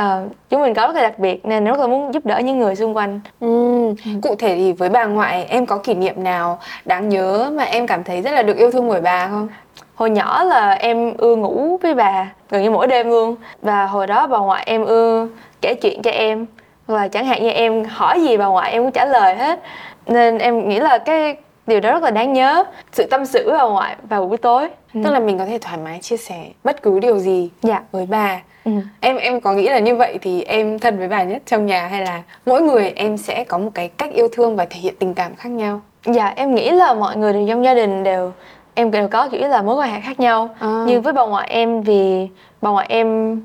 [0.01, 2.59] uh, chúng mình có rất là đặc biệt nên rất là muốn giúp đỡ những
[2.59, 3.21] người xung quanh.
[3.41, 3.95] Ừ.
[4.23, 7.87] cụ thể thì với bà ngoại em có kỷ niệm nào đáng nhớ mà em
[7.87, 9.49] cảm thấy rất là được yêu thương bởi bà không?
[9.95, 13.37] Hồi nhỏ là em ưa ngủ với bà gần như mỗi đêm luôn.
[13.63, 15.29] Và hồi đó bà ngoại em ưa
[15.61, 16.47] kể chuyện cho em.
[16.87, 19.61] Và chẳng hạn như em hỏi gì bà ngoại em cũng trả lời hết.
[20.07, 23.59] Nên em nghĩ là cái điều đó rất là đáng nhớ sự tâm sự với
[23.59, 24.69] bà ngoại vào buổi tối.
[25.05, 27.83] Tức là mình có thể thoải mái chia sẻ bất cứ điều gì dạ.
[27.93, 28.73] với bà ừ.
[29.01, 31.87] em em có nghĩ là như vậy thì em thân với bà nhất trong nhà
[31.87, 34.95] hay là mỗi người em sẽ có một cái cách yêu thương và thể hiện
[34.99, 35.81] tình cảm khác nhau?
[36.05, 38.33] Dạ em nghĩ là mọi người trong gia đình đều
[38.75, 40.49] em đều có kiểu là mối quan hệ khác nhau.
[40.59, 40.85] À.
[40.87, 42.29] như với bà ngoại em vì
[42.63, 43.41] bà ngoại em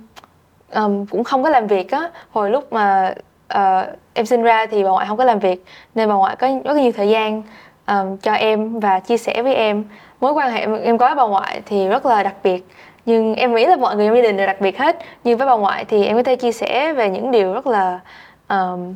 [0.76, 2.10] um, cũng không có làm việc á.
[2.32, 3.14] Hồi lúc mà
[3.54, 6.48] uh, em sinh ra thì bà ngoại không có làm việc nên bà ngoại có
[6.64, 7.44] rất nhiều thời gian
[7.88, 9.84] um, cho em và chia sẻ với em.
[10.20, 12.68] Mối quan hệ em có với bà ngoại thì rất là đặc biệt
[13.08, 14.98] nhưng em nghĩ là mọi người trong gia đình đều đặc biệt hết.
[15.24, 18.00] Nhưng với bà ngoại thì em có thể chia sẻ về những điều rất là
[18.50, 18.96] um,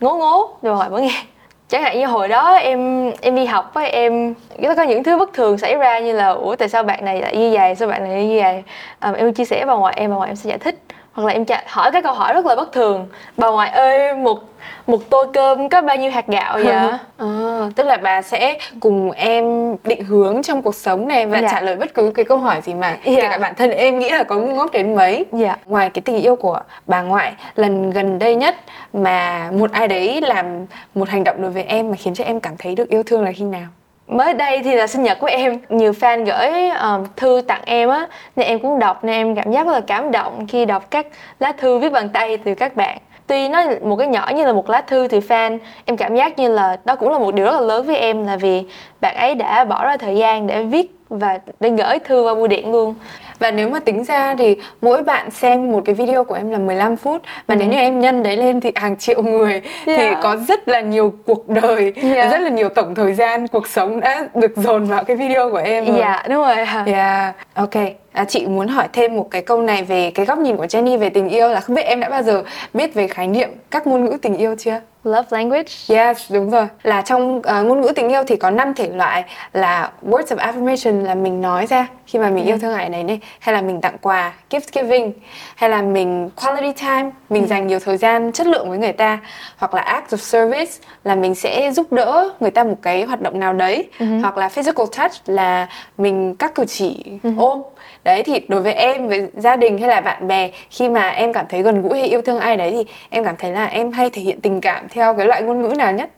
[0.00, 1.22] ngố ngố rồi bà ngoại vẫn nghe.
[1.68, 4.34] Chẳng hạn như hồi đó em em đi học với em
[4.76, 7.36] có những thứ bất thường xảy ra như là ủa tại sao bạn này lại
[7.36, 7.74] như vậy?
[7.74, 8.62] Sao bạn này như vậy?
[9.00, 10.78] Um, em chia sẻ với bà ngoại em bà ngoại em sẽ giải thích
[11.12, 14.38] hoặc là em hỏi cái câu hỏi rất là bất thường bà ngoại ơi một
[14.86, 16.76] một tô cơm có bao nhiêu hạt gạo vậy
[17.18, 21.48] à, tức là bà sẽ cùng em định hướng trong cuộc sống này và dạ.
[21.52, 23.12] trả lời bất cứ cái câu hỏi gì mà dạ.
[23.16, 25.56] kể cả bản thân em nghĩ là có ngốc đến mấy dạ.
[25.66, 28.56] ngoài cái tình yêu của bà ngoại lần gần đây nhất
[28.92, 32.40] mà một ai đấy làm một hành động đối với em mà khiến cho em
[32.40, 33.66] cảm thấy được yêu thương là khi nào
[34.10, 37.88] mới đây thì là sinh nhật của em nhiều fan gửi um, thư tặng em
[37.88, 40.90] á nên em cũng đọc nên em cảm giác rất là cảm động khi đọc
[40.90, 41.06] các
[41.38, 42.98] lá thư viết bằng tay từ các bạn.
[43.26, 46.38] Tuy nó một cái nhỏ như là một lá thư từ fan em cảm giác
[46.38, 48.62] như là đó cũng là một điều rất là lớn với em là vì
[49.00, 52.46] bạn ấy đã bỏ ra thời gian để viết và để gửi thư qua bưu
[52.46, 52.94] điện luôn
[53.40, 56.58] và nếu mà tính ra thì mỗi bạn xem một cái video của em là
[56.58, 57.58] 15 phút và ừ.
[57.58, 59.62] nếu như em nhân đấy lên thì hàng triệu người yeah.
[59.86, 62.32] thì có rất là nhiều cuộc đời yeah.
[62.32, 65.56] rất là nhiều tổng thời gian cuộc sống đã được dồn vào cái video của
[65.56, 65.98] em rồi.
[65.98, 66.56] Dạ đúng rồi.
[66.86, 67.32] Dạ.
[67.54, 67.74] Ok.
[68.12, 70.98] À, chị muốn hỏi thêm một cái câu này về cái góc nhìn của Jenny
[70.98, 72.42] về tình yêu là không biết em đã bao giờ
[72.74, 74.80] biết về khái niệm các ngôn ngữ tình yêu chưa?
[75.04, 75.72] Love language.
[75.88, 76.66] Yes, đúng rồi.
[76.82, 80.36] Là trong uh, ngôn ngữ tình yêu thì có 5 thể loại là words of
[80.36, 82.48] affirmation là mình nói ra khi mà mình ừ.
[82.48, 85.12] yêu thương ai này này hay là mình tặng quà, gift giving
[85.54, 87.46] hay là mình quality time, mình ừ.
[87.46, 89.18] dành nhiều thời gian chất lượng với người ta
[89.56, 90.72] hoặc là act of service
[91.04, 94.06] là mình sẽ giúp đỡ người ta một cái hoạt động nào đấy ừ.
[94.22, 95.68] hoặc là physical touch là
[95.98, 97.30] mình các cử chỉ ừ.
[97.38, 97.62] ôm
[98.04, 101.32] đấy thì đối với em với gia đình hay là bạn bè khi mà em
[101.32, 103.92] cảm thấy gần gũi hay yêu thương ai đấy thì em cảm thấy là em
[103.92, 106.10] hay thể hiện tình cảm theo cái loại ngôn ngữ nào nhất.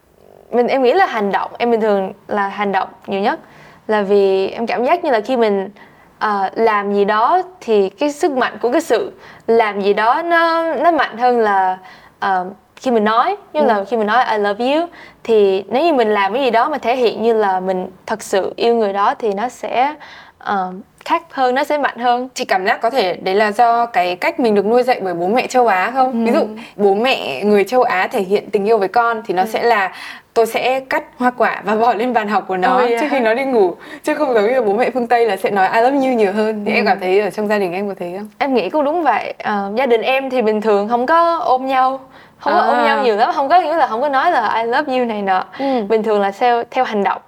[0.51, 3.41] Mình em nghĩ là hành động em bình thường là hành động nhiều nhất.
[3.87, 5.69] Là vì em cảm giác như là khi mình
[6.25, 9.13] uh, làm gì đó thì cái sức mạnh của cái sự
[9.47, 11.79] làm gì đó nó nó mạnh hơn là
[12.25, 13.37] uh, khi mình nói.
[13.53, 13.67] Như ừ.
[13.67, 14.87] là khi mình nói I love you
[15.25, 18.23] thì nếu như mình làm cái gì đó mà thể hiện như là mình thật
[18.23, 19.95] sự yêu người đó thì nó sẽ
[20.51, 20.75] uh,
[21.05, 24.17] khác hơn nó sẽ mạnh hơn chị cảm giác có thể đấy là do cái
[24.17, 26.33] cách mình được nuôi dạy bởi bố mẹ châu Á không ừ.
[26.33, 29.43] ví dụ bố mẹ người châu Á thể hiện tình yêu với con thì nó
[29.43, 29.49] ừ.
[29.53, 29.93] sẽ là
[30.35, 33.01] tôi sẽ cắt hoa quả và bỏ lên bàn học của nó oh, yeah.
[33.01, 35.51] trước khi nó đi ngủ chứ không giống như bố mẹ phương tây là sẽ
[35.51, 36.77] nói I love you nhiều hơn thì ừ.
[36.77, 39.03] em cảm thấy ở trong gia đình em có thấy không em nghĩ cũng đúng
[39.03, 42.01] vậy uh, gia đình em thì bình thường không có ôm nhau
[42.39, 42.59] không à.
[42.59, 42.85] có ôm à.
[42.85, 45.23] nhau nhiều lắm không có nghĩa là không có nói là I love you này
[45.23, 45.83] nọ ừ.
[45.89, 47.23] bình thường là theo theo hành động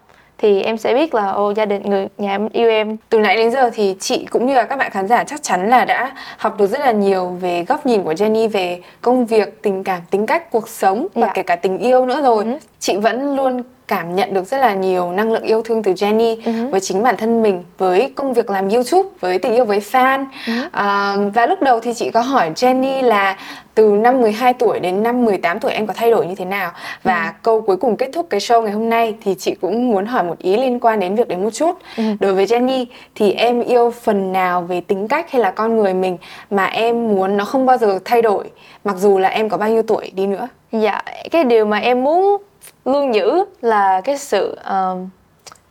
[0.45, 3.37] thì em sẽ biết là ô gia đình người nhà em yêu em từ nãy
[3.37, 6.13] đến giờ thì chị cũng như là các bạn khán giả chắc chắn là đã
[6.37, 10.01] học được rất là nhiều về góc nhìn của Jenny về công việc tình cảm
[10.11, 11.33] tính cách cuộc sống và dạ.
[11.35, 12.51] kể cả tình yêu nữa rồi ừ.
[12.79, 16.41] chị vẫn luôn cảm nhận được rất là nhiều năng lượng yêu thương từ Jenny
[16.43, 16.71] uh-huh.
[16.71, 20.25] với chính bản thân mình với công việc làm YouTube với tình yêu với fan
[20.47, 21.27] uh-huh.
[21.27, 23.37] uh, và lúc đầu thì chị có hỏi Jenny là
[23.75, 26.71] từ năm 12 tuổi đến năm 18 tuổi em có thay đổi như thế nào?
[27.03, 27.43] Và uh-huh.
[27.43, 30.25] câu cuối cùng kết thúc cái show ngày hôm nay thì chị cũng muốn hỏi
[30.25, 31.79] một ý liên quan đến việc đấy một chút.
[31.97, 32.17] Uh-huh.
[32.21, 35.95] đối với Jenny thì em yêu phần nào về tính cách hay là con người
[35.95, 36.19] mình
[36.51, 38.51] mà em muốn nó không bao giờ thay đổi
[38.85, 40.49] mặc dù là em có bao nhiêu tuổi đi nữa?
[40.73, 42.37] Dạ cái điều mà em muốn
[42.85, 45.09] luôn giữ là cái sự um,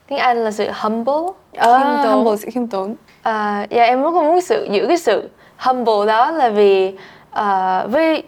[0.07, 1.13] tiếng Anh là sự humble
[1.57, 2.13] à, khiêm tốn.
[2.13, 2.95] humble sự khiêm tốn.
[3.21, 6.93] À, dạ em rất muốn sự giữ cái sự humble đó là vì
[7.39, 8.23] uh, với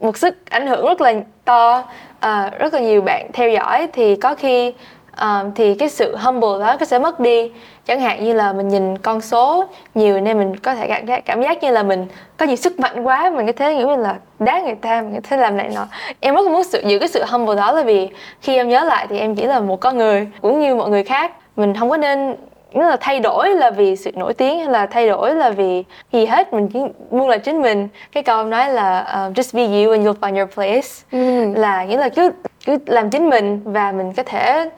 [0.00, 1.12] một sức ảnh hưởng rất là
[1.44, 1.78] to
[2.26, 4.72] uh, rất là nhiều bạn theo dõi thì có khi
[5.20, 7.52] um, thì cái sự humble đó nó sẽ mất đi.
[7.86, 11.24] Chẳng hạn như là mình nhìn con số nhiều nên mình có thể cảm giác
[11.24, 14.14] cảm giác như là mình có nhiều sức mạnh quá mình có thể nghĩ là
[14.38, 15.86] đá người ta mình có thể làm này nọ.
[16.20, 18.08] Em rất muốn sự giữ cái sự humble đó là vì
[18.40, 21.04] khi em nhớ lại thì em chỉ là một con người cũng như mọi người
[21.04, 21.32] khác.
[21.56, 22.36] Mình không có nên
[22.72, 25.84] nghĩa là thay đổi là vì sự nổi tiếng hay là thay đổi là vì
[26.12, 26.52] gì hết?
[26.52, 26.78] Mình chỉ
[27.10, 27.88] luôn là chính mình.
[28.12, 30.88] Cái câu nói là uh, just be you and you'll find your place.
[31.12, 31.52] Ừ.
[31.54, 32.30] là nghĩa là cứ
[32.66, 34.70] cứ làm chính mình và mình có thể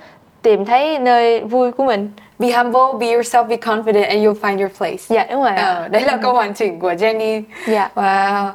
[0.42, 2.12] tìm thấy nơi vui của mình.
[2.38, 5.05] Be humble be yourself be confident and you'll find your place.
[5.09, 7.42] Dạ đúng rồi ờ, đấy là câu hoàn chỉnh của Jenny.
[7.66, 7.88] Dạ.
[7.94, 8.50] Wow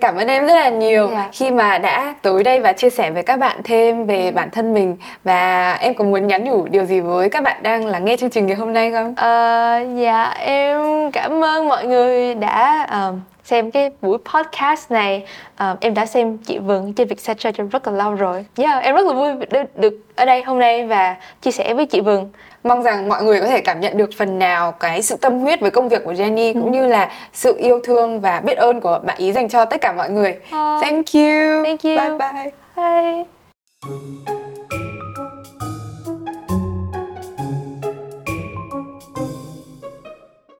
[0.00, 1.10] cảm ơn em rất là nhiều.
[1.10, 1.30] Yeah.
[1.32, 4.74] khi mà đã tới đây và chia sẻ với các bạn thêm về bản thân
[4.74, 8.16] mình và em có muốn nhắn nhủ điều gì với các bạn đang lắng nghe
[8.16, 9.10] chương trình ngày hôm nay không?
[9.10, 15.26] Uh, dạ em cảm ơn mọi người đã uh, xem cái buổi podcast này.
[15.70, 18.44] Uh, em đã xem chị Vân trên Vietcetera trong rất là lâu rồi.
[18.56, 21.86] Yeah, em rất là vui được, được ở đây hôm nay và chia sẻ với
[21.86, 22.28] chị Vân
[22.64, 25.60] mong rằng mọi người có thể cảm nhận được phần nào cái sự tâm huyết
[25.60, 26.70] với công việc của Jenny cũng ừ.
[26.70, 29.92] như là sự yêu thương và biết ơn của bạn ý dành cho tất cả
[29.92, 30.30] mọi người.
[30.30, 31.64] Uh, thank you.
[31.64, 31.96] Thank you.
[31.96, 32.50] Bye bye.
[32.76, 33.24] Bye.